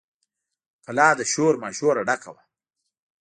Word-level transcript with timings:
کلا 0.85 1.07
له 1.17 1.23
شور 1.31 1.53
ماشوره 1.63 2.01
ډکه 2.07 2.29
وه. 2.35 2.43